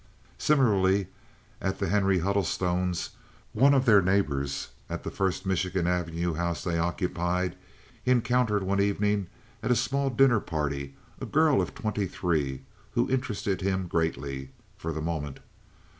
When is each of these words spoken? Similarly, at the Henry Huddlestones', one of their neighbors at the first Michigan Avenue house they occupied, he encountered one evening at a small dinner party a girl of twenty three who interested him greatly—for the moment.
Similarly, 0.39 1.09
at 1.61 1.77
the 1.77 1.87
Henry 1.89 2.21
Huddlestones', 2.21 3.11
one 3.53 3.75
of 3.75 3.85
their 3.85 4.01
neighbors 4.01 4.69
at 4.89 5.03
the 5.03 5.11
first 5.11 5.45
Michigan 5.45 5.85
Avenue 5.85 6.33
house 6.33 6.63
they 6.63 6.79
occupied, 6.79 7.55
he 8.03 8.09
encountered 8.09 8.63
one 8.63 8.79
evening 8.81 9.27
at 9.61 9.69
a 9.69 9.75
small 9.75 10.09
dinner 10.09 10.39
party 10.39 10.95
a 11.19 11.27
girl 11.27 11.61
of 11.61 11.75
twenty 11.75 12.07
three 12.07 12.63
who 12.93 13.11
interested 13.11 13.61
him 13.61 13.85
greatly—for 13.85 14.91
the 14.91 15.01
moment. 15.01 15.39